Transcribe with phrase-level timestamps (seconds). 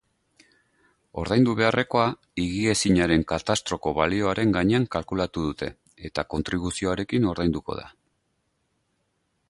[1.23, 2.05] Ordaindu beharrekoa
[2.43, 5.71] higiezinaren katastroko balioaren gainean kalkulatu dute,
[6.11, 7.87] eta kontribuzioarekin ordainduko da.